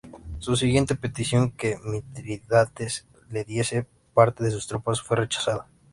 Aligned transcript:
Su 0.39 0.55
siguiente 0.55 0.95
petición, 0.95 1.51
que 1.51 1.77
Mitrídates 1.85 3.05
le 3.29 3.43
diese 3.43 3.85
parte 4.15 4.43
de 4.43 4.49
sus 4.49 4.65
tropas, 4.65 4.99
fue 4.99 5.15
rechazada. 5.17 5.67